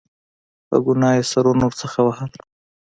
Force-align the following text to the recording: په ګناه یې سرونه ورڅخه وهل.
په 0.67 0.75
ګناه 0.85 1.13
یې 1.17 1.23
سرونه 1.31 1.63
ورڅخه 1.67 2.01
وهل. 2.03 2.31